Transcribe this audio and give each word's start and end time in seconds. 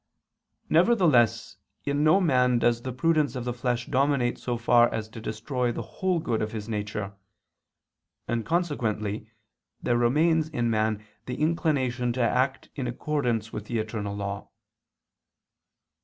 Nevertheless 0.67 1.57
in 1.85 2.03
no 2.03 2.19
man 2.19 2.57
does 2.57 2.81
the 2.81 2.91
prudence 2.91 3.35
of 3.35 3.45
the 3.45 3.53
flesh 3.53 3.85
dominate 3.85 4.39
so 4.39 4.57
far 4.57 4.91
as 4.91 5.07
to 5.09 5.21
destroy 5.21 5.71
the 5.71 5.83
whole 6.01 6.17
good 6.19 6.41
of 6.41 6.53
his 6.53 6.67
nature: 6.67 7.13
and 8.27 8.43
consequently 8.43 9.29
there 9.79 9.99
remains 9.99 10.49
in 10.49 10.71
man 10.71 11.05
the 11.27 11.35
inclination 11.39 12.11
to 12.13 12.21
act 12.21 12.69
in 12.73 12.87
accordance 12.87 13.53
with 13.53 13.65
the 13.67 13.77
eternal 13.77 14.15
law. 14.15 14.49